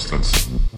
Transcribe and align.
substance. 0.00 0.75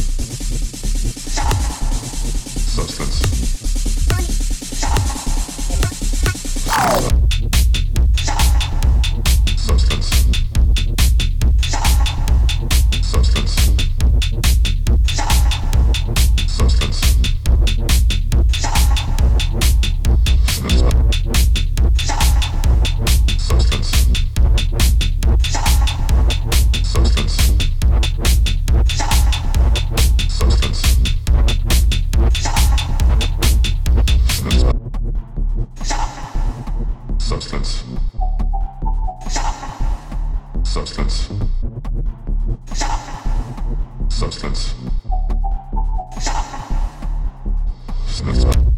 Thank 0.00 0.60
you. 0.62 0.69
Substance. 40.70 41.28
Substance. 44.08 44.74
Substance. 48.06 48.69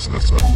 Substance. 0.00 0.50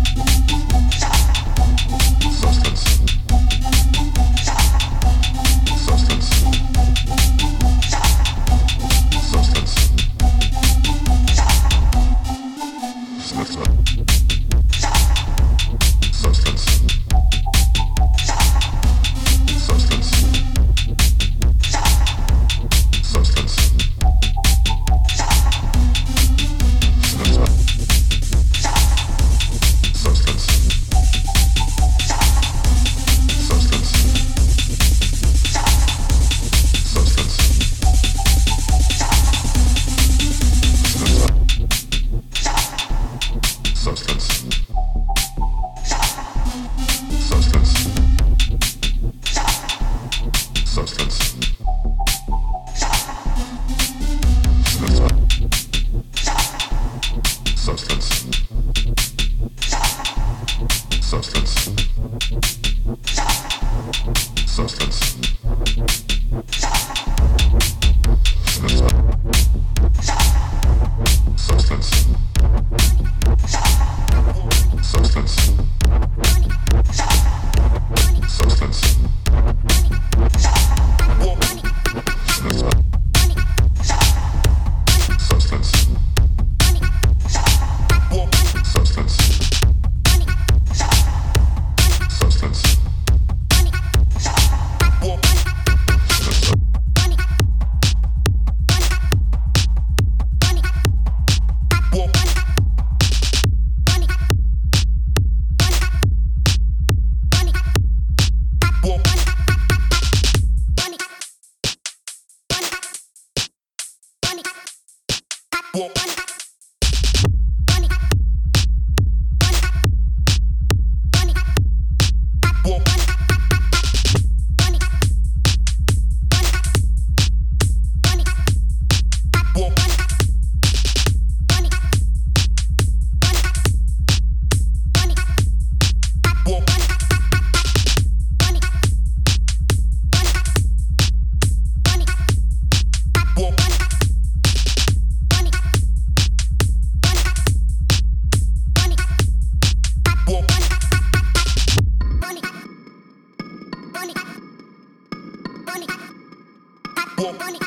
Bunny. 157.33 157.65